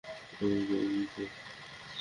[0.41, 1.23] আভিযোগই, তো?